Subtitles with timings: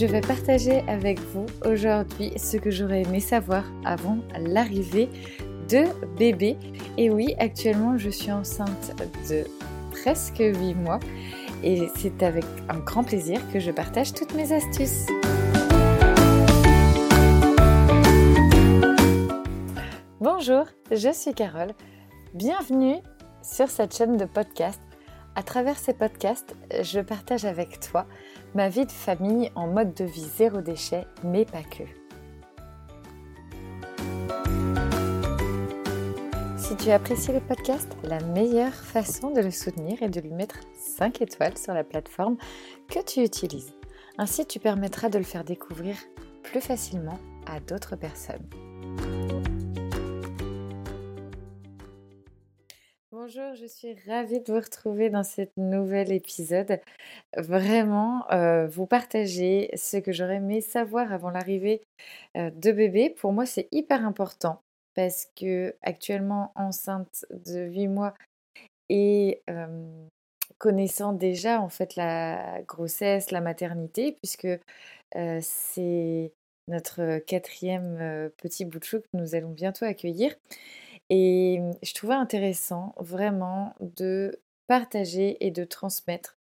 [0.00, 5.10] je vais partager avec vous aujourd'hui ce que j'aurais aimé savoir avant l'arrivée
[5.68, 5.84] de
[6.16, 6.56] bébé.
[6.96, 9.44] Et oui, actuellement je suis enceinte de
[9.90, 11.00] presque 8 mois
[11.62, 15.04] et c'est avec un grand plaisir que je partage toutes mes astuces.
[20.18, 21.72] Bonjour, je suis Carole.
[22.32, 22.96] Bienvenue
[23.42, 24.80] sur cette chaîne de podcast.
[25.36, 28.06] À travers ces podcasts, je partage avec toi
[28.54, 31.84] ma vie de famille en mode de vie zéro déchet, mais pas que.
[36.56, 40.60] Si tu apprécies le podcast, la meilleure façon de le soutenir est de lui mettre
[40.74, 42.36] 5 étoiles sur la plateforme
[42.88, 43.72] que tu utilises.
[44.18, 45.96] Ainsi, tu permettras de le faire découvrir
[46.42, 48.48] plus facilement à d'autres personnes.
[53.32, 56.80] Bonjour, je suis ravie de vous retrouver dans ce nouvel épisode.
[57.36, 61.80] Vraiment, euh, vous partager ce que j'aurais aimé savoir avant l'arrivée
[62.36, 63.08] euh, de bébé.
[63.08, 64.60] Pour moi, c'est hyper important
[64.96, 68.14] parce que actuellement enceinte de 8 mois
[68.88, 69.42] et
[70.58, 74.48] connaissant déjà en fait la grossesse, la maternité, puisque
[75.14, 76.32] euh, c'est
[76.66, 80.34] notre quatrième petit bout de chou que nous allons bientôt accueillir.
[81.10, 86.38] Et mmh, je trouvais intéressant vraiment de partager et de transmettre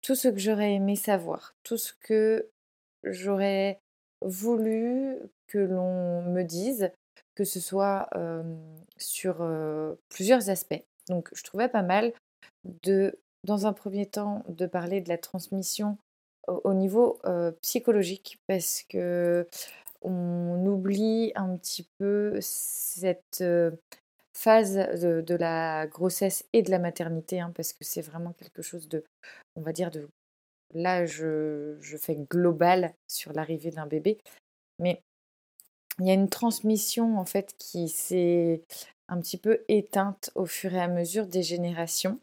[0.00, 2.48] tout ce que j'aurais aimé savoir, tout ce que
[3.02, 3.80] j'aurais
[4.22, 5.16] voulu
[5.48, 6.90] que l'on me dise,
[7.34, 8.08] que ce soit
[8.96, 9.44] sur
[10.08, 10.82] plusieurs aspects.
[11.08, 12.12] Donc je trouvais pas mal
[12.84, 15.98] de, dans un premier temps, de parler de la transmission
[16.46, 17.20] au, niveau
[17.62, 19.48] psychologique, parce que
[20.02, 23.42] on oublie un petit peu cette
[24.36, 28.88] phase de, la grossesse et de la maternité, hein, parce que c'est vraiment quelque chose
[28.88, 29.04] de,
[29.56, 30.08] on va dire, de
[30.74, 34.18] là, je, fais global sur l'arrivée d'un bébé,
[34.78, 35.00] mais
[36.00, 38.62] il y a une transmission en fait qui s'est
[39.08, 42.18] un petit peu éteinte au fur et à mesure des générations,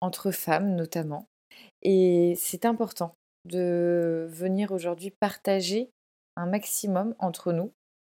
[0.00, 1.26] entre femmes notamment.
[1.82, 3.14] Et c'est important
[3.44, 5.90] de venir aujourd'hui partager
[6.36, 7.70] un maximum entre nous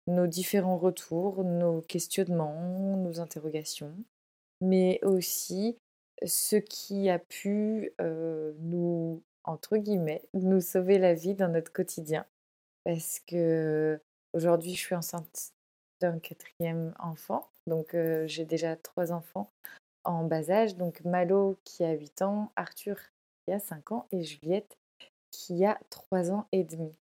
[0.07, 3.95] nos différents retours, nos questionnements, nos interrogations,
[4.61, 5.79] mais aussi
[6.27, 12.27] ce qui a pu nous, entre guillemets, nous sauver la vie dans notre quotidien.
[12.85, 14.01] Parce que
[14.33, 15.53] aujourd'hui, je suis enceinte
[16.01, 17.95] d'un quatrième enfant, donc
[18.27, 19.51] j'ai déjà trois enfants
[20.05, 22.97] en bas âge, donc Malo qui a 8 ans, Arthur
[23.45, 24.79] qui a 5 ans et Juliette
[25.31, 26.95] qui a 3 ans et demi.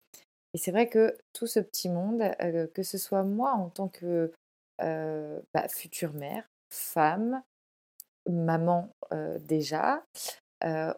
[0.57, 2.23] Et c'est vrai que tout ce petit monde,
[2.73, 4.33] que ce soit moi en tant que
[4.79, 7.43] bah, future mère, femme,
[8.27, 8.89] maman
[9.41, 10.03] déjà,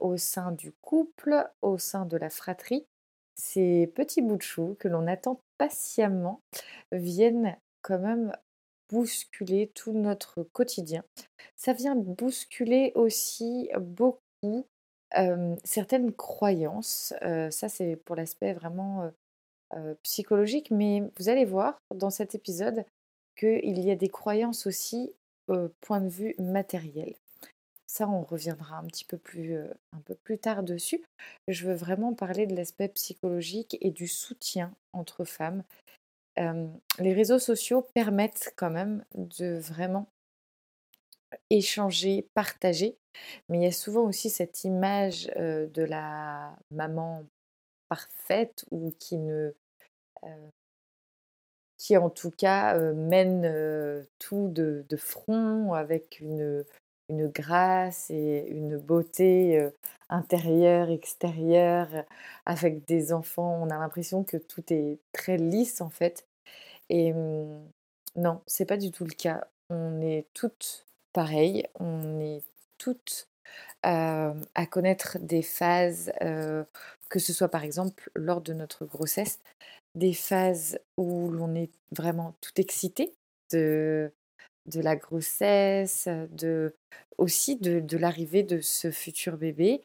[0.01, 2.87] au sein du couple, au sein de la fratrie,
[3.35, 6.41] ces petits bouts de chou que l'on attend patiemment
[6.93, 8.33] viennent quand même
[8.91, 11.03] bousculer tout notre quotidien.
[11.57, 14.69] Ça vient bousculer aussi beaucoup
[15.65, 17.13] certaines croyances.
[17.51, 19.11] ça, c'est pour l'aspect vraiment
[20.03, 22.85] psychologique, mais vous allez voir dans cet épisode
[23.37, 25.13] qu'il y a des croyances aussi
[25.49, 27.15] au point de vue matériel.
[27.87, 31.03] Ça, on reviendra un petit peu plus, un peu plus tard dessus.
[31.49, 35.63] Je veux vraiment parler de l'aspect psychologique et du soutien entre femmes.
[36.37, 40.07] les réseaux sociaux permettent quand même de vraiment
[41.51, 42.97] échanger, partager,
[43.49, 47.25] mais il y a souvent aussi cette image de la maman
[47.89, 49.53] parfaite ou qui ne
[51.77, 56.65] qui en tout cas mène tout de, front avec une,
[57.09, 59.71] une grâce et une beauté
[60.09, 61.89] intérieure, extérieure,
[62.47, 63.61] avec des enfants.
[63.63, 66.27] On a l'impression que tout est très lisse en fait.
[66.91, 67.63] Et mmh,
[68.17, 69.47] non, c'est pas du tout le cas.
[69.71, 72.43] On est toutes pareilles, on est
[72.79, 73.29] toutes
[73.83, 76.13] à connaître des phases,
[77.09, 79.41] que ce soit par exemple lors de notre grossesse,
[79.95, 83.13] des phases où l'on est vraiment tout excité
[83.53, 84.13] de,
[84.67, 86.75] de la grossesse, de,
[87.17, 89.83] aussi de, de l'arrivée de ce futur bébé.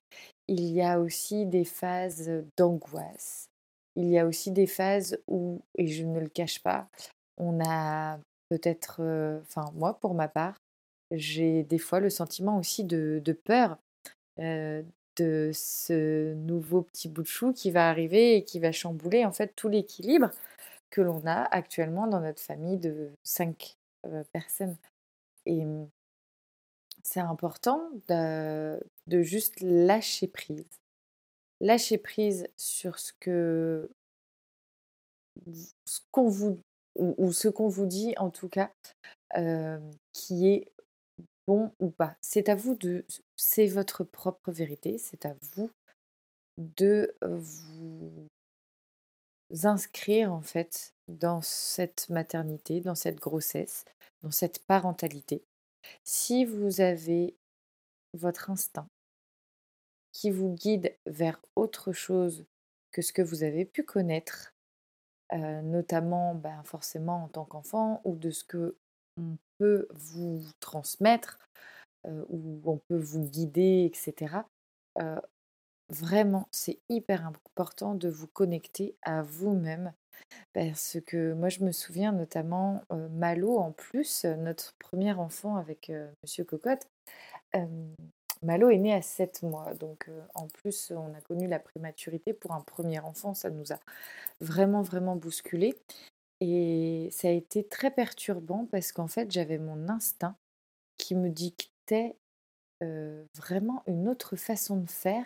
[0.48, 3.48] Il y a aussi des phases d'angoisse.
[3.96, 6.88] Il y a aussi des phases où, et je ne le cache pas,
[7.38, 9.02] on a peut-être,
[9.42, 10.56] enfin moi pour ma part,
[11.12, 13.78] j'ai des fois le sentiment aussi de, peur
[15.18, 19.31] de ce nouveau petit bout de chou qui va arriver et qui va chambouler en
[19.31, 20.30] fait tout l'équilibre
[20.89, 23.77] que l'on a actuellement dans notre famille de cinq
[24.31, 24.77] personnes.
[25.45, 25.89] Et mmh,
[27.04, 30.65] c'est important de, de, juste lâcher prise.
[31.60, 33.89] Lâcher prise sur ce que
[35.86, 36.60] ce qu'on vous
[36.95, 38.71] ou, ce qu'on vous dit en tout cas,
[40.13, 40.73] qui est
[41.48, 42.16] bon ou pas.
[42.22, 43.06] C'est à vous de
[43.36, 45.69] c'est votre propre vérité, c'est à vous
[46.57, 48.28] de vous
[49.63, 53.86] inscrire en fait dans cette maternité, dans cette grossesse,
[54.22, 55.44] dans cette parentalité.
[56.04, 57.36] Si vous avez
[58.13, 58.88] votre instinct
[60.12, 62.46] qui vous guide vers autre chose
[62.92, 64.54] que ce que vous avez pu connaître,
[65.31, 68.78] notamment ben, forcément en tant qu'enfant, ou de ce que
[69.18, 71.39] on peut vous transmettre,
[72.05, 74.45] ou on peut vous guider, etc.
[75.89, 79.94] vraiment, c'est hyper important de vous connecter à vous-même.
[80.53, 85.91] Parce que moi, je me souviens notamment, Malo, en plus, notre premier enfant avec
[86.23, 86.88] Monsieur Cocotte,
[88.41, 92.51] Malo est né à 7 mois, donc en plus on a connu la prématurité pour
[92.51, 93.79] un premier enfant, ça nous a
[94.41, 95.77] vraiment vraiment bousculé
[96.45, 100.36] et ça a été très perturbant parce qu'en fait j'avais mon instinct
[100.98, 102.18] qui me dictait
[103.38, 105.25] vraiment une autre façon de faire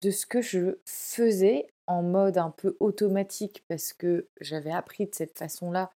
[0.00, 5.14] de ce que je faisais en mode un peu automatique parce que j'avais appris de
[5.14, 5.92] cette façon-là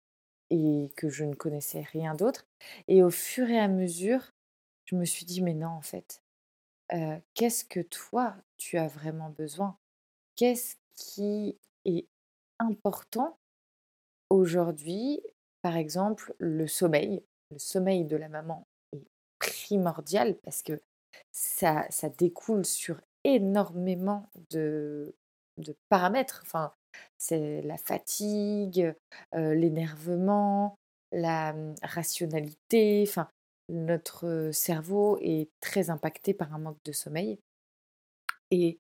[0.49, 2.47] et que je ne connaissais rien d'autre.
[2.89, 4.31] Et au fur et à mesure,
[4.87, 6.23] je me suis dit, mais non, en fait,
[7.35, 9.77] qu'est-ce que toi, tu as vraiment besoin?
[10.37, 12.07] Qu'est-ce qui est
[12.59, 13.37] important
[14.33, 15.21] aujourd'hui
[15.61, 17.23] Par exemple, le sommeil.
[17.53, 19.05] Le sommeil de la maman est
[19.39, 20.81] primordial parce que
[21.31, 25.15] ça, ça découle sur énormément de,
[25.91, 26.41] paramètres.
[26.45, 26.73] Enfin,
[27.19, 28.95] c'est la fatigue,
[29.33, 30.77] l'énervement,
[31.13, 33.05] la mmh, rationalité.
[33.07, 33.29] Enfin,
[33.69, 37.39] notre cerveau est très impacté par un manque de sommeil.
[38.51, 38.79] Et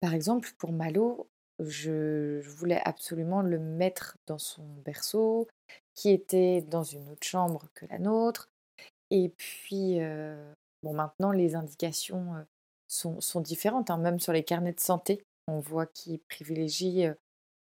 [0.00, 1.28] par exemple, pour Malo,
[1.60, 5.48] je, voulais absolument le mettre dans son berceau,
[5.94, 8.50] qui était dans une autre chambre que la nôtre.
[9.10, 9.98] Et puis,
[10.82, 12.34] bon, maintenant, les indications
[12.88, 15.22] sont, sont différentes, hein, même sur les carnets de santé.
[15.48, 17.06] On voit qu'il privilégie,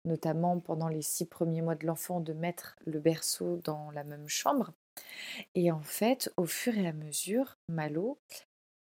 [0.04, 4.28] notamment pendant les six premiers mois de l'enfant, de mettre le berceau dans la même
[4.28, 4.72] chambre.
[5.54, 8.18] Et en fait, au fur et à mesure, Malo,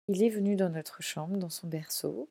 [0.07, 2.29] il est venu dans notre chambre, dans son berceau.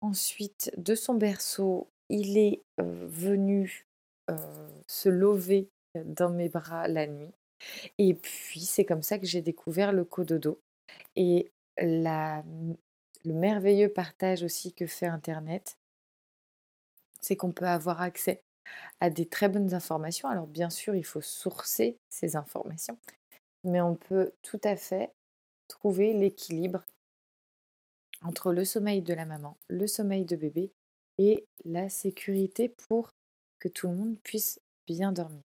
[0.00, 3.84] Ensuite, de son berceau, il est venu
[4.86, 5.68] se lever
[6.04, 7.32] dans mes bras la nuit.
[7.98, 10.60] Et puis, c'est comme ça que j'ai découvert le cododo.
[11.16, 12.42] Et le
[13.24, 15.76] merveilleux partage aussi que fait Internet,
[17.20, 18.42] c'est qu'on peut avoir accès
[19.00, 20.28] à des très bonnes informations.
[20.28, 22.98] Alors bien sûr, il faut sourcer ces informations,
[23.64, 25.12] mais on peut tout à fait
[25.68, 26.84] trouver l'équilibre
[28.22, 30.70] entre le sommeil de la maman, le sommeil de bébé
[31.18, 33.10] et la sécurité pour
[33.58, 35.42] que tout le monde puisse bien dormir.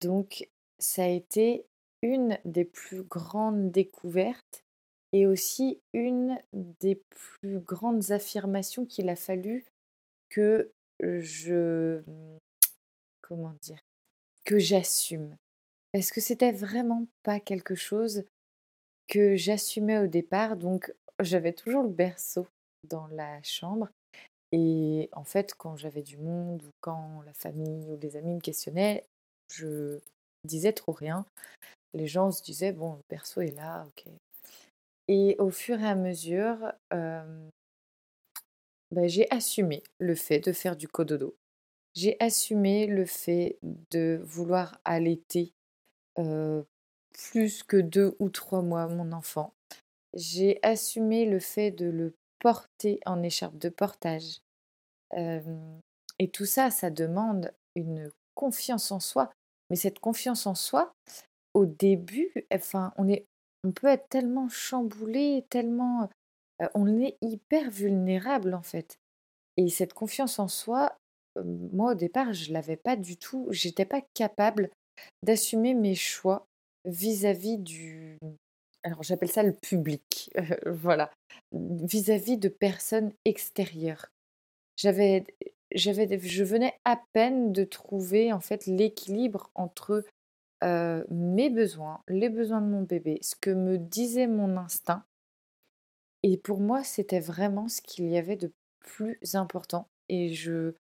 [0.00, 1.66] Donc ça a été
[2.02, 4.64] une des plus grandes découvertes
[5.12, 7.00] et aussi une des
[7.40, 9.64] plus grandes affirmations qu'il a fallu
[10.28, 12.02] que je
[13.22, 13.80] comment dire
[14.44, 15.36] que j'assume
[15.92, 18.24] parce que c'était vraiment pas quelque chose
[19.06, 22.46] que j'assumais au départ donc j'avais toujours le berceau
[22.84, 23.88] dans la chambre
[24.52, 28.40] et en fait quand j'avais du monde ou quand la famille ou des amis me
[28.40, 29.04] questionnaient
[29.52, 29.98] je
[30.44, 31.26] disais trop rien
[31.94, 34.12] les gens se disaient bon le berceau est là ok
[35.08, 36.72] et au fur et à mesure
[38.90, 41.36] bah, j'ai assumé le fait de faire du cododo.
[41.94, 43.58] J'ai assumé le fait
[43.90, 45.52] de vouloir allaiter
[47.12, 49.52] plus que deux ou trois mois mon enfant.
[50.14, 54.40] J'ai assumé le fait de le porter en écharpe de portage.
[55.14, 59.30] et tout ça, ça demande une confiance en soi.
[59.70, 60.92] Mais cette confiance en soi,
[61.54, 63.26] au début, enfin, on, est,
[63.64, 66.08] on peut être tellement chamboulé, tellement
[66.74, 68.98] on est hyper vulnérable en fait.
[69.56, 70.96] Et cette confiance en soi,
[71.44, 73.46] moi au départ, je l'avais pas du tout.
[73.50, 74.70] J'étais pas capable
[75.22, 76.46] d'assumer mes choix
[76.84, 78.18] vis-à-vis du.
[78.88, 80.30] Alors j'appelle ça le public,
[80.66, 81.10] voilà,
[81.52, 84.06] vis-à-vis de personnes extérieures.
[84.76, 85.24] J'avais,
[85.74, 90.04] j'avais, je venais à peine de trouver en fait l'équilibre entre
[90.62, 95.04] mes besoins, les besoins de mon bébé, ce que me disait mon instinct
[96.22, 99.88] et pour moi, c'était vraiment ce qu'il y avait de plus important.
[100.08, 100.74] Et je,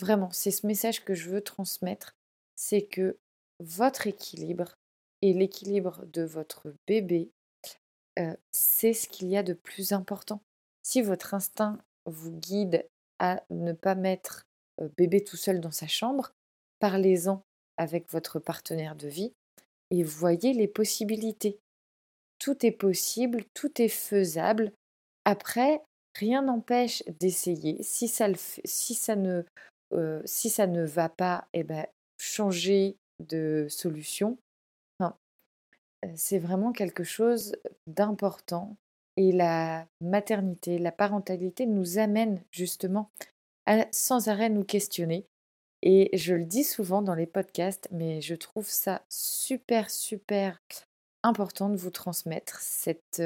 [0.00, 2.12] vraiment, c'est ce message que je veux transmettre,
[2.56, 3.18] c'est que
[3.60, 4.74] votre équilibre
[5.20, 7.30] et l'équilibre de votre bébé,
[8.50, 10.40] c'est ce qu'il y a de plus important.
[10.82, 12.86] Si votre instinct vous guide
[13.18, 14.46] à ne pas mettre
[14.96, 16.32] bébé tout seul dans sa chambre,
[16.78, 17.42] parlez-en
[17.76, 19.32] avec votre partenaire de vie
[19.90, 21.58] et voyez les possibilités.
[22.38, 24.72] Tout est possible, tout est faisable.
[25.24, 25.82] Après,
[26.14, 27.82] rien n'empêche d'essayer.
[27.82, 28.28] Si ça,
[28.64, 29.42] si, ça ne,
[30.24, 31.86] si ça ne va pas, eh ben,
[32.18, 34.38] changer de solution.
[36.14, 38.76] C'est vraiment quelque chose d'important.
[39.16, 43.10] Et la maternité, la parentalité nous amène justement
[43.66, 45.26] à sans arrêt nous questionner.
[45.82, 50.60] Et je le dis souvent dans les podcasts, mais je trouve ça super, super
[51.24, 53.22] important de vous transmettre cette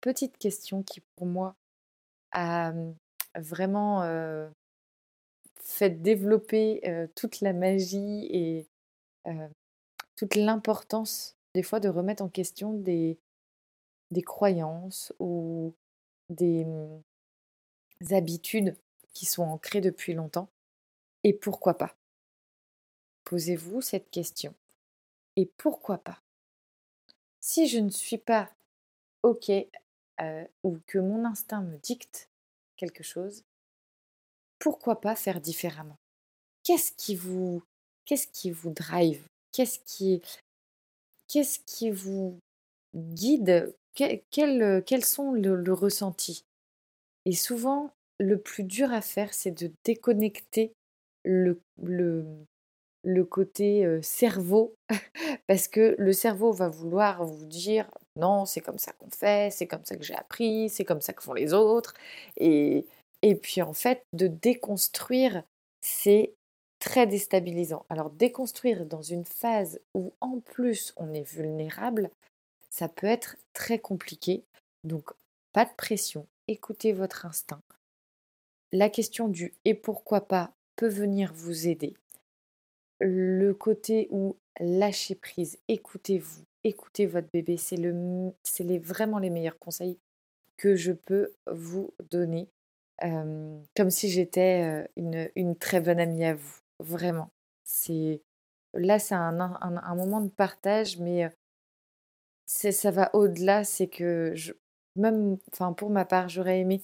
[0.00, 1.54] petite question qui pour moi
[2.32, 2.72] a
[3.34, 4.02] vraiment
[5.62, 6.82] fait développer
[7.16, 8.66] toute la magie et
[10.16, 13.18] toute l'importance des fois de remettre en question des,
[14.24, 15.74] croyances ou
[16.28, 17.02] des mmh,
[18.10, 18.76] habitudes
[19.12, 20.48] qui sont ancrées depuis longtemps.
[21.24, 21.94] Et pourquoi pas?
[23.24, 24.54] Posez-vous cette question.
[25.36, 26.20] Et pourquoi pas?
[27.40, 28.50] Si je ne suis pas
[29.22, 29.50] OK
[30.62, 32.28] ou que mon instinct me dicte
[32.76, 33.44] quelque chose,
[34.58, 35.96] pourquoi pas faire différemment?
[36.62, 37.62] Qu'est-ce qui vous
[38.04, 39.24] qu'est-ce qui vous drive?
[39.52, 40.22] Qu'est-ce qui
[41.30, 42.38] qu'est-ce qui vous
[42.94, 43.74] guide?
[43.94, 46.44] Quel, quels sont le, ressenti?
[47.26, 50.72] Et souvent, le plus dur à faire, c'est de déconnecter
[51.24, 52.24] le, le,
[53.04, 54.74] le côté cerveau,
[55.46, 59.66] parce que le cerveau va vouloir vous dire non, c'est comme ça qu'on fait, c'est
[59.66, 61.94] comme ça que j'ai appris, c'est comme ça que font les autres.
[62.36, 62.86] Et,
[63.22, 65.42] et puis en fait, de déconstruire,
[65.80, 66.34] c'est
[66.80, 67.86] très déstabilisant.
[67.88, 72.10] Alors déconstruire dans une phase où en plus on est vulnérable,
[72.68, 74.44] ça peut être très compliqué.
[74.82, 75.10] Donc
[75.52, 77.62] pas de pression, écoutez votre instinct.
[78.72, 81.94] La question du et pourquoi pas peut venir vous aider
[83.00, 89.58] le côté où lâcher prise, écoutez-vous, écoutez votre bébé, c'est le, les, vraiment les meilleurs
[89.58, 89.98] conseils
[90.56, 92.48] que je peux vous donner,
[93.00, 97.30] comme si j'étais une, une, très bonne amie à vous, vraiment.
[97.64, 98.22] C'est
[98.74, 101.30] là, c'est un, un, moment de partage, mais
[102.46, 103.64] c'est, ça va au-delà.
[103.64, 104.52] C'est que je,
[104.96, 106.82] même, enfin pour ma part, j'aurais aimé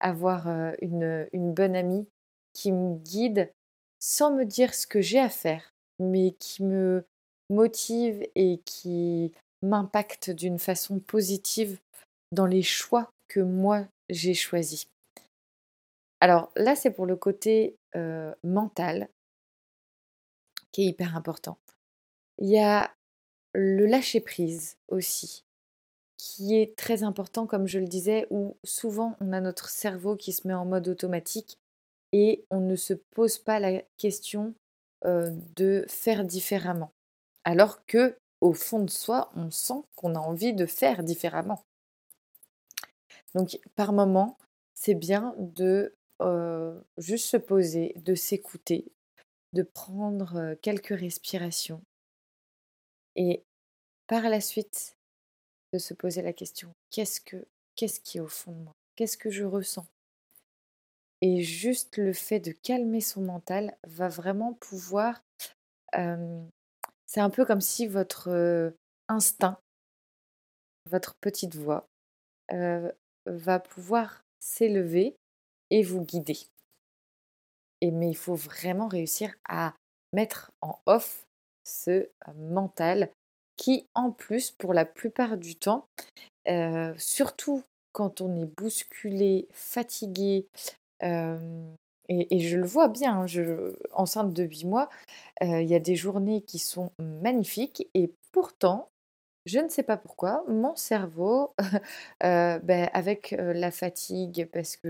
[0.00, 0.48] avoir
[0.80, 2.06] une, une bonne amie
[2.52, 3.52] qui me guide
[3.98, 7.04] sans me dire ce que j'ai à faire, mais qui me
[7.50, 11.78] motive et qui m'impacte d'une façon positive
[12.32, 14.86] dans les choix que moi j'ai choisis.
[16.20, 17.76] Alors là, c'est pour le côté
[18.44, 19.08] mental
[20.84, 21.58] hyper important.
[22.38, 22.94] Il y a
[23.54, 25.44] le lâcher prise aussi,
[26.18, 30.32] qui est très important, comme je le disais, où souvent on a notre cerveau qui
[30.32, 31.58] se met en mode automatique
[32.12, 34.54] et on ne se pose pas la question
[35.04, 36.92] de faire différemment.
[37.44, 41.64] Alors que, au fond de soi, on sent qu'on a envie de faire différemment.
[43.34, 44.36] Donc, par moment,
[44.74, 45.94] c'est bien de
[46.98, 48.90] juste se poser, de s'écouter,
[49.56, 51.82] de prendre quelques respirations
[53.16, 53.42] et
[54.06, 54.96] par la suite
[55.72, 58.72] de se poser la question qu'est-ce que qu'est-ce qui est au fond de moi?
[58.94, 59.86] Qu'est-ce que je ressens?
[61.22, 65.22] Et juste le fait de calmer son mental va vraiment pouvoir...
[65.92, 68.74] c'est un peu comme si votre
[69.08, 69.58] instinct,
[70.90, 71.88] votre petite voix,
[72.50, 75.16] va pouvoir s'élever
[75.70, 76.38] et vous guider.
[77.80, 79.74] Et, mais il faut vraiment réussir à
[80.12, 81.26] mettre en off
[81.64, 83.10] ce mental
[83.56, 85.86] qui, en plus, pour la plupart du temps,
[86.96, 90.46] surtout quand on est bousculé, fatigué,
[92.08, 94.88] et, je le vois bien, hein, je, enceinte de 8 mois,
[95.40, 98.88] il y a des journées qui sont magnifiques et pourtant,
[99.46, 101.54] je ne sais pas pourquoi, mon cerveau,
[102.20, 104.88] ben, avec la fatigue, parce que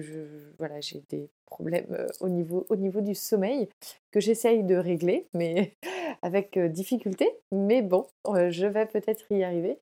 [0.58, 3.68] voilà, j'ai des problèmes au, niveau, au niveau du sommeil
[4.10, 5.76] que j'essaye de régler, mais
[6.22, 7.30] avec difficulté.
[7.52, 9.78] Mais bon, je vais peut-être y arriver.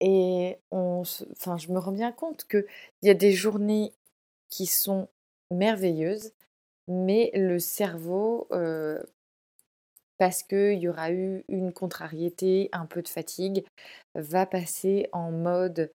[0.00, 2.66] Et enfin, je me rends bien compte qu'il
[3.02, 3.92] y a des journées
[4.48, 5.08] qui sont
[5.50, 6.32] merveilleuses,
[6.88, 8.48] mais le cerveau,
[10.18, 13.64] parce qu'il y aura eu une contrariété, un peu de fatigue,
[14.14, 15.90] va passer en mode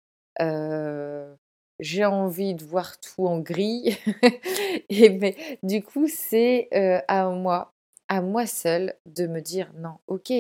[1.80, 3.98] j'ai envie de voir tout en gris.
[4.90, 6.70] et mais du coup, c'est
[7.08, 7.72] à moi,
[8.08, 10.32] à moi seule, de me dire non, ok,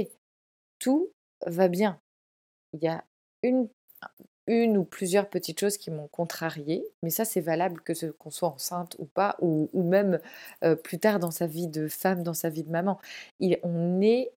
[0.79, 1.09] tout
[1.45, 1.99] va bien.
[2.73, 3.03] Il y a
[3.43, 3.69] une,
[4.49, 8.31] une ou plusieurs petites choses qui m'ont contrariée, mais ça c'est valable que ce qu'on
[8.31, 10.19] soit enceinte ou pas, ou, même
[10.83, 12.99] plus tard dans sa vie de femme, dans sa vie de maman.
[13.63, 14.31] on est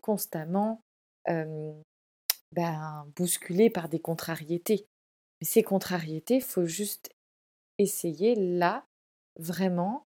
[0.00, 0.80] constamment
[1.26, 4.86] ben, bousculé par des contrariétés.
[5.40, 7.10] Mais ces contrariétés, il faut juste
[7.78, 8.84] essayer là,
[9.38, 10.04] vraiment,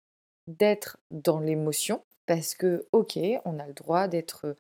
[0.48, 4.56] d'être dans l'émotion, parce que, ok, on a le droit d'être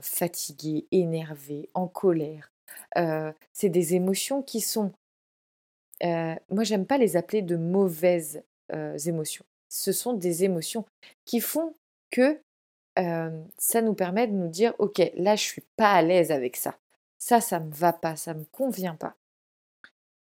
[0.00, 2.50] fatigué, énervé, en colère.
[2.94, 4.92] C'est des émotions qui sont...
[6.02, 8.42] moi, j'aime pas les appeler de mauvaises
[9.06, 9.44] émotions.
[9.68, 10.84] Ce sont des émotions
[11.24, 11.74] qui font
[12.10, 12.40] que
[12.96, 16.76] ça nous permet de nous dire, ok, là, je suis pas à l'aise avec ça.
[17.18, 19.14] Ça, ça me va pas, ça me convient pas.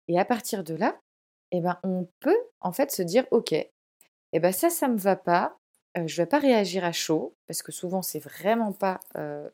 [0.07, 0.99] Et à partir de là,
[1.51, 5.15] eh ben, on peut en fait se dire, ok, eh ben ça, ça me va
[5.15, 5.57] pas,
[5.95, 8.99] je je vais pas réagir à chaud, parce que souvent c'est vraiment pas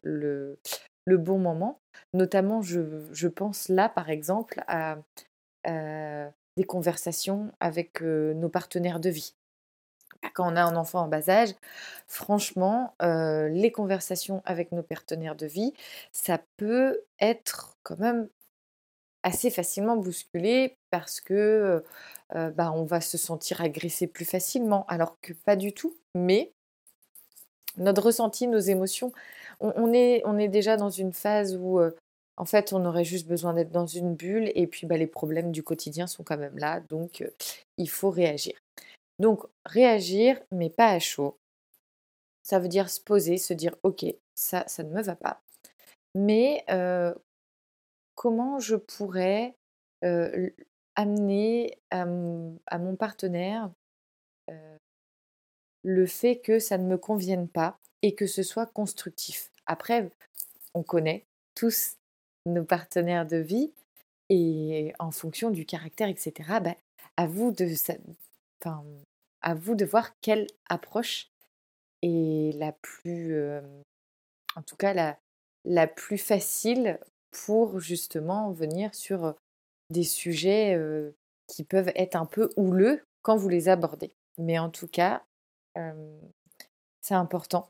[0.02, 0.58] le,
[1.06, 1.80] le, bon moment.
[2.14, 4.98] Notamment, je, pense là, par exemple, à
[5.66, 9.36] des conversations avec nos partenaires de vie.
[10.22, 11.56] Bah, quand on a un enfant en bas âge,
[12.08, 15.74] franchement, les conversations avec nos partenaires de vie,
[16.12, 18.28] ça peut être quand même
[19.24, 21.84] assez facilement bousculé parce que
[22.34, 25.96] bah, on va se sentir agressé plus facilement, alors que pas du tout.
[26.16, 26.54] Mais
[27.78, 29.12] notre ressenti, nos émotions,
[29.60, 31.80] on, est, déjà dans une phase où
[32.38, 35.52] en fait on aurait juste besoin d'être dans une bulle et puis bah, les problèmes
[35.52, 37.24] du quotidien sont quand même là, donc
[37.78, 38.54] il faut réagir.
[39.20, 41.38] Donc réagir, mais pas à chaud.
[42.44, 44.06] Ça veut dire se poser, se dire ok,
[44.36, 45.42] ça, ça ne me va pas.
[46.16, 46.66] Mais
[48.16, 49.56] comment je pourrais
[50.96, 53.72] amener à, mon partenaire
[55.84, 59.53] le fait que ça ne me convienne pas et que ce soit constructif?
[59.66, 60.10] Après,
[60.74, 61.98] on connaît tous
[62.46, 63.72] nos partenaires de vie
[64.30, 66.76] et en fonction du caractère, etc., bah,
[67.18, 67.68] à, vous de,
[69.42, 71.30] à vous de voir quelle approche
[72.02, 73.38] est la plus,
[74.56, 75.18] en tout cas la,
[75.66, 77.00] la plus facile
[77.32, 79.36] pour justement venir sur
[79.90, 80.78] des sujets
[81.48, 84.12] qui peuvent être un peu houleux quand vous les abordez.
[84.38, 85.24] Mais en tout cas,
[87.02, 87.70] c'est important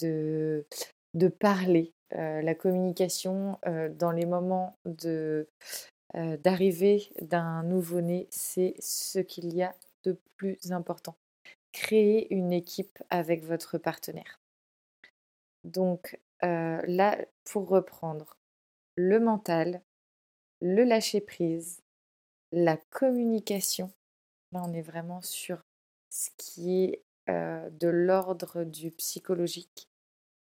[0.00, 0.66] de,
[1.14, 1.92] de parler.
[2.12, 5.48] la communication dans les moments de,
[6.14, 11.16] d'arrivée d'un nouveau-né, c'est ce qu'il y a de plus important.
[11.72, 14.40] Créer une équipe avec votre partenaire.
[15.64, 18.36] Donc là, pour reprendre,
[18.96, 19.82] le mental,
[20.60, 21.80] le lâcher-prise,
[22.52, 23.92] la communication.
[24.52, 25.60] Là, on est vraiment sur
[26.10, 29.89] ce qui est de l'ordre du psychologique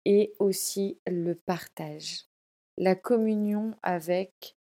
[0.06, 2.26] et aussi le partage,
[2.78, 4.56] la communion avec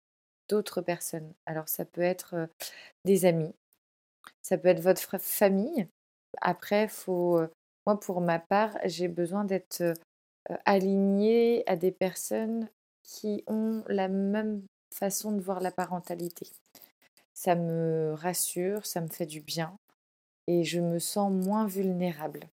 [0.48, 1.32] d'autres personnes.
[1.46, 2.48] Alors ça peut être
[3.04, 3.54] des amis,
[4.42, 5.86] ça peut être votre famille.
[6.40, 7.40] Après, faut,
[7.86, 9.94] moi pour ma part, j'ai besoin d'être
[10.64, 12.68] aligné à des personnes
[13.02, 14.62] qui ont la même
[14.94, 16.48] façon de voir la parentalité.
[17.34, 19.76] Ça me rassure, ça me fait du bien
[20.46, 22.48] et je me sens moins vulnérable,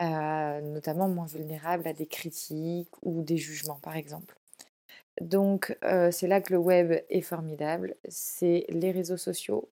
[0.00, 4.36] notamment moins vulnérable à des critiques ou des jugements par exemple.
[5.20, 9.68] Donc c'est là que le web est formidable, c'est les réseaux sociaux,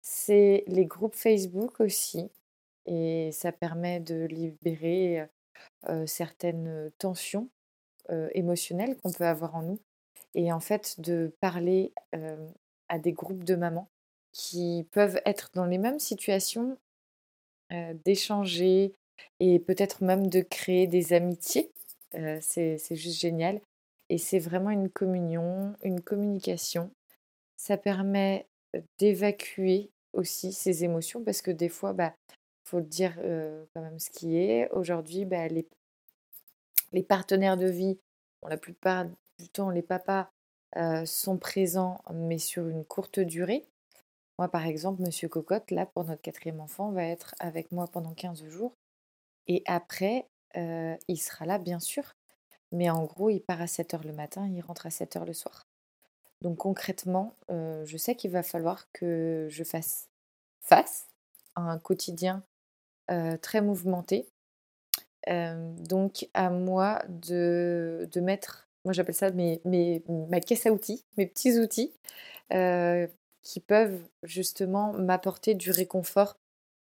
[0.00, 2.28] c'est les groupes Facebook aussi,
[2.86, 5.28] et ça permet de libérer
[6.06, 7.48] certaines tensions
[8.34, 9.78] émotionnelles qu'on peut avoir en nous
[10.34, 11.92] et en fait de parler
[12.88, 13.88] à des groupes de mamans
[14.32, 16.76] qui peuvent être dans les mêmes situations,
[18.04, 18.94] d'échanger
[19.40, 21.70] et peut-être même de créer des amitiés.
[22.40, 23.60] c'est juste génial.
[24.08, 26.90] Et c'est vraiment une communion, une communication.
[27.56, 28.46] Ça permet
[28.98, 32.14] d'évacuer aussi ces émotions parce que des fois, bah,
[32.64, 33.14] faut dire
[33.74, 34.68] quand même ce qui est.
[34.70, 35.66] Aujourd'hui, bah, les
[36.92, 37.98] les partenaires de vie,
[38.46, 39.06] la plupart
[39.38, 40.30] du temps, les papas
[41.06, 43.64] sont présents, mais sur une courte durée.
[44.38, 48.12] Moi, par exemple, Monsieur Cocotte, là, pour notre quatrième enfant, va être avec moi pendant
[48.12, 48.72] 15 jours.
[49.48, 52.14] Et après, il sera là, bien sûr.
[52.72, 55.24] Mais en gros, il part à 7 heures le matin, il rentre à 7 heures
[55.26, 55.66] le soir.
[56.40, 60.08] Donc concrètement, je sais qu'il va falloir que je fasse
[60.60, 61.06] face
[61.54, 62.42] à un quotidien
[63.42, 64.28] très mouvementé
[65.28, 71.04] donc à moi de, de mettre, moi j'appelle ça mes, mes, ma caisse à outils,
[71.16, 71.92] mes petits outils
[73.42, 76.36] qui peuvent justement m'apporter du réconfort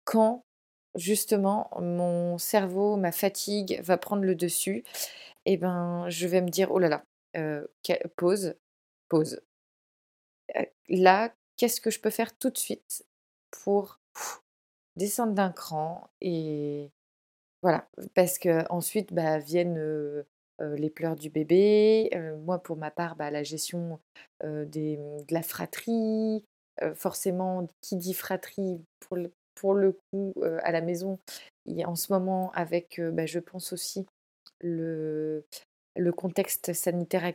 [0.03, 0.43] quand
[0.95, 4.83] justement mon cerveau, ma fatigue va prendre le dessus.
[5.45, 6.89] Et ben je vais me dire oh là
[7.33, 7.63] là,
[8.17, 8.55] pause,
[9.09, 9.41] pause.
[10.89, 13.05] là, qu'est-ce que je peux faire tout de suite
[13.51, 13.99] pour
[14.95, 16.91] descendre d'un cran et
[17.61, 20.25] voilà, parce que ensuite bah, viennent
[20.61, 22.09] les pleurs du bébé.
[22.45, 23.99] moi, pour ma part, bah, la gestion
[24.43, 26.45] de la fratrie.
[26.95, 28.81] forcément, qui dit fratrie,
[29.55, 30.33] pour le coup,
[30.63, 31.19] à la maison,
[31.85, 34.05] en ce moment, avec, bah, je pense aussi,
[34.61, 35.43] le,
[36.15, 37.25] contexte sanitaire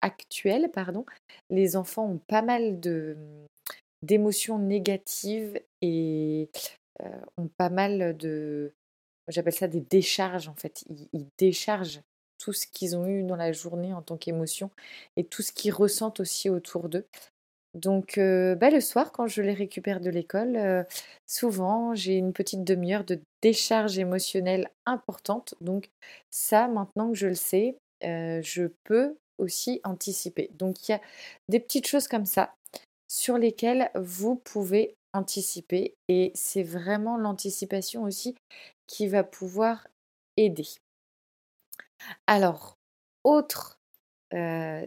[0.00, 1.04] actuel, pardon,
[1.50, 3.46] les enfants ont pas mal de, mmh,
[4.02, 6.48] d'émotions négatives et
[7.36, 8.72] ont pas mal de,
[9.28, 10.84] j'appelle ça des décharges en fait.
[11.12, 12.00] Ils, déchargent
[12.38, 14.70] tout ce qu'ils ont eu dans la journée en tant qu'émotion
[15.16, 17.06] et tout ce qu'ils ressentent aussi autour d'eux.
[17.76, 20.86] Donc bah, le soir, quand je les récupère de l'école,
[21.26, 25.54] souvent j'ai une petite demi-heure de décharge émotionnelle importante.
[25.60, 25.90] Donc
[26.30, 30.50] ça, maintenant que je le sais, je peux aussi anticiper.
[30.54, 31.00] Donc il y a
[31.48, 32.54] des petites choses comme ça
[33.08, 38.34] sur lesquelles vous pouvez anticiper et c'est vraiment l'anticipation aussi
[38.86, 39.86] qui va pouvoir
[40.36, 40.66] aider.
[42.26, 42.76] Alors,
[43.24, 43.75] autre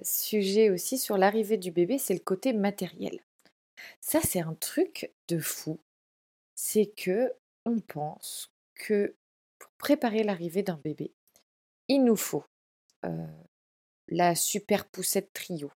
[0.04, 3.20] sujet aussi sur l'arrivée du bébé, c'est le côté matériel.
[4.02, 5.80] Ça, c'est un truc de fou.
[6.56, 7.34] C'est que
[7.66, 9.16] on pense que
[9.58, 11.12] pour préparer l'arrivée d'un bébé,
[11.88, 12.44] il nous faut
[14.10, 15.72] la super poussette trio,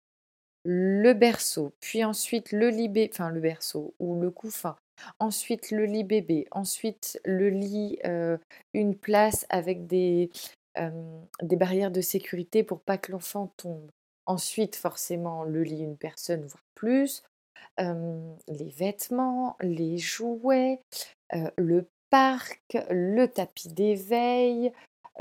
[0.64, 4.76] le berceau, puis ensuite le lit bébé, enfin le berceau ou le couffin,
[5.18, 7.98] ensuite le lit bébé, ensuite le lit,
[8.72, 10.30] une place avec des,
[10.76, 13.90] des barrières de sécurité pour pas que l'enfant tombe.
[14.26, 17.22] Ensuite, forcément, le lit une personne, voire plus,
[17.78, 20.82] les vêtements, les jouets,
[21.56, 24.72] le parc, le tapis d'éveil,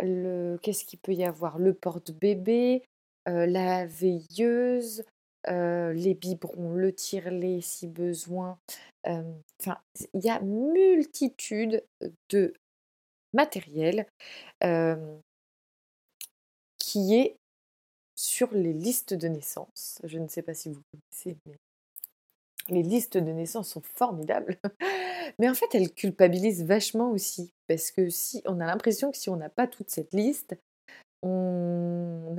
[0.01, 1.59] le qu'est-ce qu'il peut y avoir?
[1.59, 2.83] Le porte-bébé,
[3.25, 5.03] la veilleuse,
[5.47, 8.59] les biberons, le tire-lait si besoin.
[9.05, 9.79] Enfin,
[10.13, 11.83] il y a multitude
[12.29, 12.53] de
[13.33, 14.05] matériel
[16.89, 17.37] qui est
[18.15, 20.01] sur les listes de naissance.
[20.03, 21.59] Je ne sais pas si vous connaissez, mais
[22.69, 24.57] les listes de naissance sont formidables.
[25.39, 27.53] mais en fait, elles culpabilisent vachement aussi.
[27.67, 30.57] Parce que si on a l'impression que si on n'a pas toute cette liste,
[31.21, 32.35] on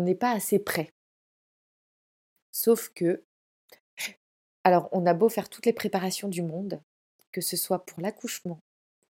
[0.00, 0.90] n'est pas, assez prêt.
[2.52, 3.22] Sauf que,
[4.64, 6.80] alors on a beau faire toutes les préparations du monde,
[7.30, 8.58] que ce soit pour l'accouchement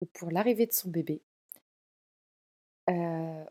[0.01, 1.21] ou pour l'arrivée de son bébé,
[2.89, 3.45] euh,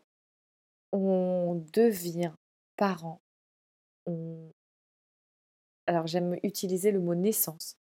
[0.91, 2.33] on devient
[2.75, 3.21] parent.
[5.87, 7.77] Alors j'aime utiliser le mot naissance.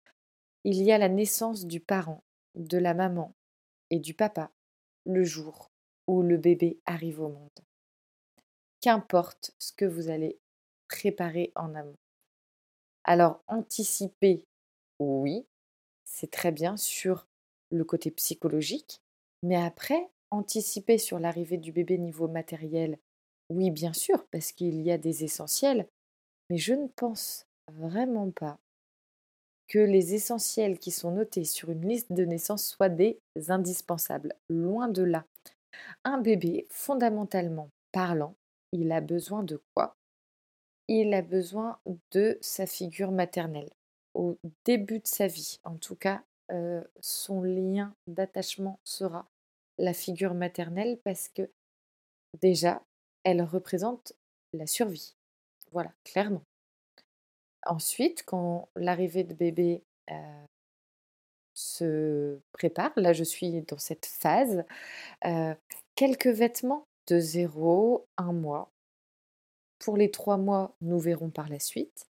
[0.65, 2.23] Il y a la naissance du parent,
[2.55, 3.35] de la maman
[3.91, 4.51] et du papa
[5.05, 5.71] le jour
[6.07, 7.61] où le bébé arrive au monde.
[8.81, 10.39] Qu'importe ce que vous allez
[10.89, 11.97] préparer en amont.
[13.05, 14.45] Alors anticiper,
[14.99, 15.47] oui,
[16.05, 17.27] c'est très bien sur
[17.71, 19.01] le côté psychologique,
[19.43, 22.99] mais après, anticiper sur l'arrivée du bébé niveau matériel,
[23.51, 25.89] oui, bien sûr, parce qu'il y a des essentiels,
[26.51, 28.59] mais je ne pense vraiment pas
[29.69, 34.35] que les essentiels qui sont notés sur une liste de naissance soient des indispensables.
[34.49, 35.25] Loin de là.
[36.05, 38.35] Un bébé, fondamentalement parlant,
[38.73, 39.97] il a besoin de quoi?
[40.89, 41.79] Il a besoin
[42.13, 43.71] de sa figure maternelle.
[44.15, 49.27] Au début de sa vie, en tout cas, euh, son lien d'attachement sera
[49.79, 51.51] la figure maternelle parce que
[52.41, 52.83] déjà,
[53.25, 54.13] elle représente
[54.53, 55.17] la survie.
[55.73, 56.45] Voilà, clairement.
[57.67, 60.47] Ensuite, quand l'arrivée de bébé euh,
[61.55, 64.65] se prépare, là je suis dans cette phase,
[65.25, 65.55] euh,
[65.95, 68.71] quelques vêtements de 0, 1 mois.
[69.79, 72.07] Pour les 3 mois, nous verrons par la suite.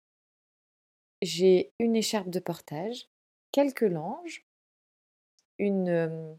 [1.22, 3.08] J'ai une écharpe de portage,
[3.52, 4.44] quelques langes,
[5.60, 6.38] une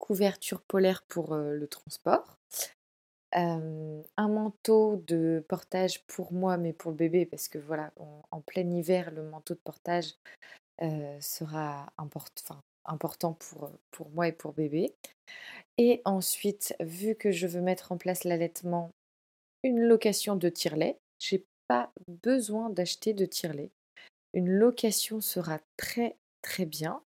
[0.00, 2.36] couverture polaire pour le transport,
[3.32, 7.92] un manteau de portage pour moi, mais pour le bébé, parce que voilà,
[8.32, 10.16] en plein hiver, le manteau de portage
[11.20, 11.92] sera
[12.86, 13.34] important
[13.92, 14.92] pour, moi et pour bébé.
[15.78, 18.90] Et ensuite, vu que je veux mettre en place l'allaitement,
[19.62, 20.98] une location de tire-lait.
[21.18, 23.70] J'ai pas besoin d'acheter de tire-lait.
[24.32, 27.02] Une location sera très très bien.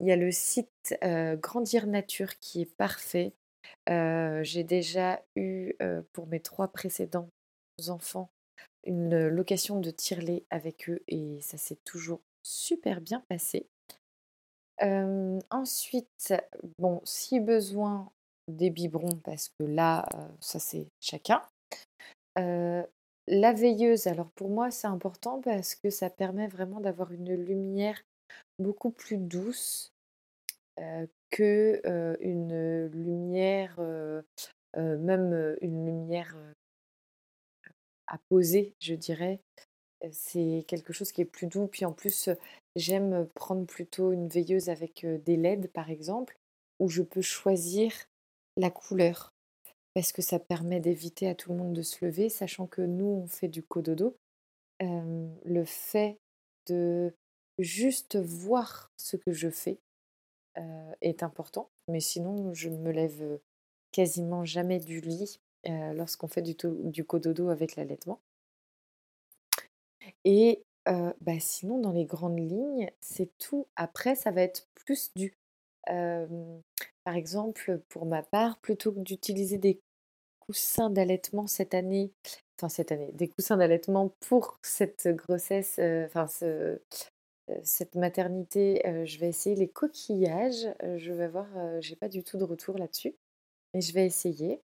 [0.00, 3.32] Il y a le site Grandir Nature qui est parfait.
[3.86, 5.74] J'ai déjà eu
[6.12, 7.28] pour mes trois précédents
[7.88, 8.30] enfants
[8.84, 13.66] une location de tire-lait avec eux et ça s'est toujours super bien passé.
[15.50, 16.34] ensuite,
[16.78, 18.10] bon, si besoin,
[18.48, 20.08] des biberons, parce que là,
[20.40, 21.42] ça c'est chacun.
[22.36, 28.00] la veilleuse, alors pour moi, c'est important parce que ça permet vraiment d'avoir une lumière
[28.58, 29.92] beaucoup plus douce,
[30.80, 31.82] heu, que,
[32.20, 33.80] une lumière,
[34.76, 36.36] même, une lumière,
[38.06, 39.40] à poser, je dirais.
[40.12, 41.66] C'est quelque chose qui est plus doux.
[41.68, 42.30] Puis en plus,
[42.76, 46.38] j'aime prendre plutôt une veilleuse avec, des LED, par exemple,
[46.78, 47.92] où je peux choisir
[48.56, 49.32] la couleur.
[49.94, 53.06] Parce que ça permet d'éviter à tout le monde de se lever, sachant que nous,
[53.24, 54.16] on fait du cododo.
[54.80, 56.18] Le fait
[56.68, 57.14] de
[57.58, 59.78] juste voir ce que je fais,
[60.58, 60.62] heu,
[61.02, 61.70] est important.
[61.88, 63.40] Mais sinon, je ne me lève,
[63.92, 68.20] quasiment jamais du lit, heu, lorsqu'on fait du cododo avec l'allaitement.
[70.24, 70.62] Et
[71.20, 73.66] bah, sinon dans les grandes lignes, c'est tout.
[73.76, 75.34] Après ça va être plus du
[77.04, 79.80] par exemple, pour ma part, plutôt que d'utiliser des
[80.40, 82.12] coussins d'allaitement cette année,
[82.58, 86.80] enfin cette année, des coussins d'allaitement pour cette grossesse, enfin ce,
[87.64, 90.66] cette maternité, heu, je vais essayer les coquillages.
[90.82, 91.46] Heu, je vais voir,
[91.80, 93.16] j'ai pas du tout de retour là-dessus,
[93.74, 94.62] mais je vais essayer.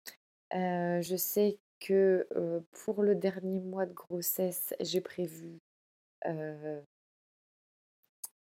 [0.53, 2.29] Je sais que,
[2.85, 5.59] pour le dernier mois de grossesse, j'ai prévu,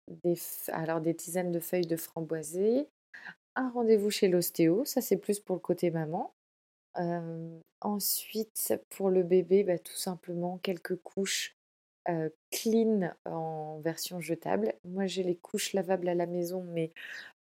[0.07, 0.35] des
[0.69, 2.87] alors des tisanes de feuilles de framboisier,
[3.55, 6.33] un rendez-vous chez l'ostéo, ça c'est plus pour le côté maman.
[7.81, 11.54] Ensuite pour le bébé, bah, tout simplement quelques couches,
[12.09, 14.73] heu, clean en version jetable.
[14.85, 16.91] Moi j'ai les couches lavables à la maison, mais,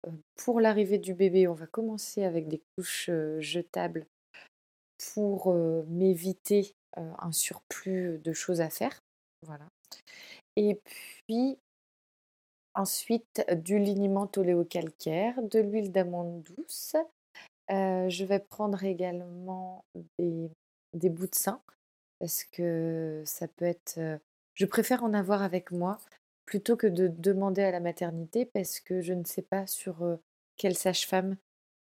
[0.08, 4.06] heu, pour l'arrivée du bébé, on va commencer avec des couches, heu, jetables
[5.14, 5.54] pour,
[5.88, 9.00] m'éviter, un surplus de choses à faire.
[9.46, 9.66] Voilà
[10.58, 10.80] et
[11.28, 11.58] puis
[12.76, 16.96] ensuite du liniment oléocalcaire, de l'huile d'amande douce.
[17.70, 19.86] Je vais prendre également
[20.20, 20.52] des
[20.94, 21.62] des bouts de sein
[22.20, 24.00] parce que ça peut être,
[24.54, 25.98] je préfère en avoir avec moi
[26.46, 30.20] plutôt que de demander à la maternité parce que je ne sais pas sur,
[30.58, 31.38] quelle sage-femme,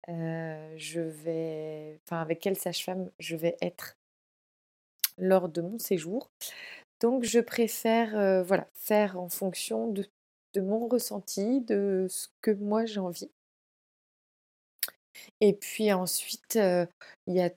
[0.08, 3.98] je vais enfin avec quelle sage-femme je vais être
[5.18, 6.30] lors de mon séjour.
[7.00, 13.00] Donc je préfère, voilà, faire en fonction de mon ressenti, de ce que moi j'ai
[13.00, 13.32] envie.
[15.40, 17.50] Et puis ensuite, il y a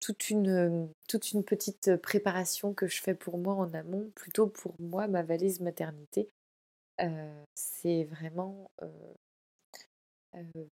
[0.00, 4.46] toute une, hem, toute une petite préparation que je fais pour moi en amont, plutôt
[4.48, 6.30] pour moi, ma valise maternité.
[7.02, 8.70] Heu, c'est vraiment,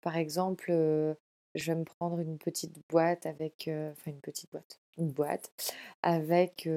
[0.00, 0.70] par exemple,
[1.54, 5.52] je vais me prendre une petite boîte avec, enfin une petite boîte, une boîte
[6.02, 6.68] avec,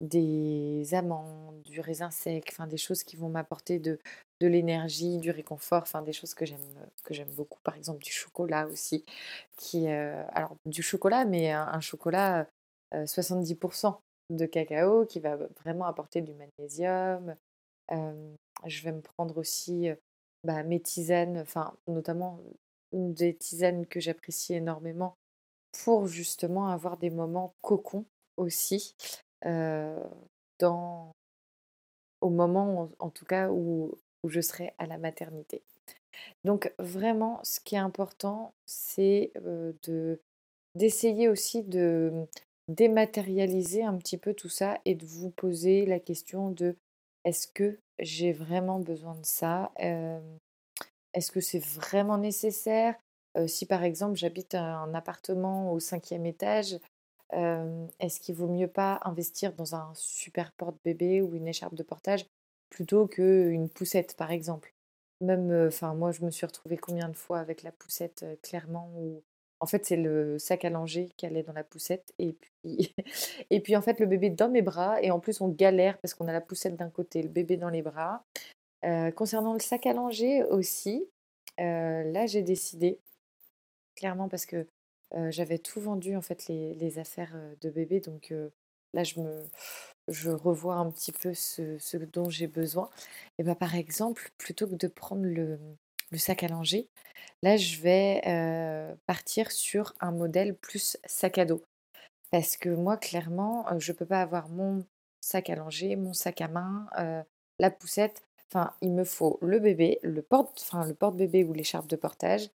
[0.00, 3.98] des amandes, du raisin sec, enfin des choses qui vont m'apporter de
[4.40, 6.60] de l'énergie, du réconfort, enfin des choses que j'aime,
[7.04, 7.58] que j'aime beaucoup.
[7.62, 9.04] Par exemple du chocolat aussi
[9.56, 12.46] qui, heu, alors du chocolat, mais un chocolat,
[12.94, 13.56] heu, 70
[14.30, 17.36] de cacao qui va vraiment apporter du magnésium.
[18.66, 19.98] Je vais me prendre aussi, heu,
[20.44, 22.40] bah, mes tisanes, enfin notamment
[22.92, 25.16] des tisanes que j'apprécie énormément
[25.84, 28.06] pour justement avoir des moments cocon
[28.36, 28.94] aussi,
[30.58, 31.12] dans
[32.22, 35.62] au moment en tout cas où où je serai à la maternité.
[36.44, 40.20] Donc vraiment ce qui est important, c'est, heu, de
[40.76, 42.26] d'essayer aussi de,
[42.68, 46.76] dématérialiser un petit peu tout ça et de vous poser la question de:
[47.24, 49.72] «Est-ce que j'ai vraiment besoin de ça?
[49.78, 50.22] Hem,
[51.14, 52.96] est-ce que c'est vraiment nécessaire?»
[53.48, 56.78] si par exemple j'habite un appartement au cinquième étage,
[57.32, 62.26] est-ce qu'il vaut mieux pas investir dans un super porte-bébé ou une écharpe de portage
[62.70, 64.72] plutôt qu'une poussette par exemple?
[65.20, 69.22] Même, enfin moi je me suis retrouvée combien de fois avec la poussette, clairement où
[69.60, 72.94] en fait c'est le sac à langer qui allait dans la poussette et puis
[73.50, 76.14] et puis en fait le bébé dans mes bras et en plus on galère parce
[76.14, 78.24] qu'on a la poussette d'un côté, le bébé dans les bras.
[79.16, 81.08] Concernant le sac à langer aussi,
[81.58, 83.00] là j'ai décidé
[83.96, 84.68] clairement parce que,
[85.16, 88.52] heu, j'avais tout vendu en fait les les affaires, heu, de bébé donc heu,
[88.94, 89.44] là je me
[90.08, 92.90] je revois un petit peu ce ce dont j'ai besoin
[93.38, 95.58] et bah, par exemple, plutôt que de prendre le,
[96.10, 96.88] le sac à langer,
[97.42, 98.22] là je vais,
[99.06, 101.62] partir sur un modèle plus sac à dos.
[102.30, 104.84] Parce que moi clairement, je peux pas avoir mon
[105.20, 106.86] sac à langer, mon sac à main,
[107.58, 111.86] la poussette, enfin il me faut le bébé, le porte enfin le porte-bébé ou l'écharpe
[111.88, 112.50] de portage,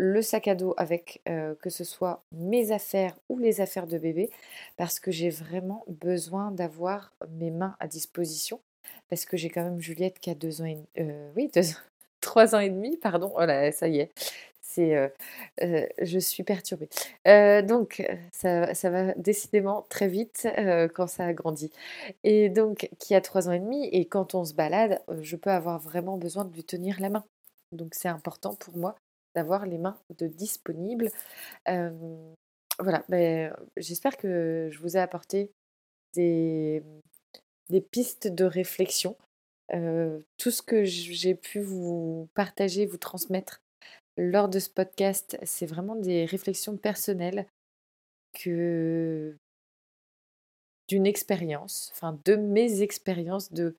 [0.00, 3.98] le sac à dos avec, heu, que ce soit mes affaires ou les affaires de
[3.98, 4.30] bébé.
[4.78, 8.60] Parce que j'ai vraiment besoin d'avoir mes mains à disposition.
[9.10, 11.74] Parce que j'ai quand même Juliette qui a 2 ans et heu, oui 2 ans
[12.22, 14.10] 3 ans et demi pardon, oh là ça y est,
[14.60, 15.10] c'est,
[15.58, 16.88] je suis perturbée.
[17.24, 20.46] donc ça ça va décidément très vite,
[20.94, 21.72] quand ça a grandi
[22.22, 25.50] et donc qui a 3 ans et demi et quand on se balade, je peux
[25.50, 27.24] avoir vraiment besoin de lui tenir la main.
[27.72, 28.96] Donc c'est important pour moi
[29.34, 31.10] d'avoir les mains de disponibles.
[31.66, 35.50] voilà, beh, j'espère que je vous ai apporté
[36.14, 36.82] des
[37.68, 39.16] des pistes de réflexion.
[40.38, 43.60] tout ce que j'ai pu vous partager, vous transmettre
[44.16, 47.46] lors de ce podcast, c'est vraiment des réflexions personnelles
[48.32, 49.36] que
[50.88, 53.76] d'une expérience, enfin de mes expériences de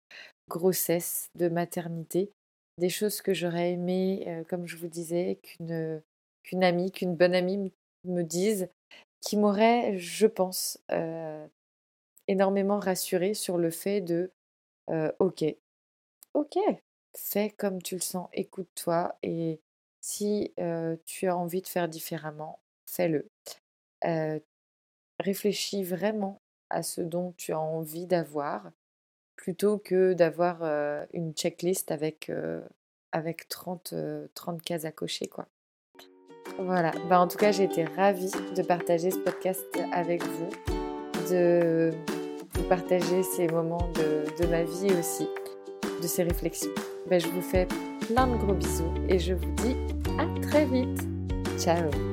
[0.49, 2.31] grossesse, de maternité,
[2.77, 7.71] des choses que j'aurais aimé, comme je vous disais, qu'une amie, qu'une bonne amie
[8.05, 8.69] me dise,
[9.21, 10.79] qui m'aurait, je pense,
[12.27, 14.31] énormément rassurée sur le fait de
[15.19, 15.45] ok,
[16.33, 16.57] ok,
[17.15, 19.59] fais comme tu le sens, écoute-toi et
[20.01, 20.53] si
[21.05, 23.29] tu as envie de faire différemment, fais-le.
[25.19, 28.71] réfléchis vraiment à ce dont tu as envie d'avoir
[29.41, 30.61] plutôt que d'avoir
[31.13, 32.31] une checklist avec,
[33.11, 33.95] avec 30,
[34.35, 35.25] 30 cases à cocher.
[35.25, 35.47] Quoi.
[36.59, 40.49] Voilà, bah, en tout cas j'ai été ravie de partager ce podcast avec vous,
[41.31, 41.91] de
[42.53, 45.27] vous partager ces moments de, ma vie aussi,
[46.01, 46.71] de ces réflexions.
[47.09, 47.67] Bah, je vous fais
[48.07, 49.75] plein de gros bisous et je vous dis
[50.19, 51.01] à très vite.
[51.57, 52.10] Ciao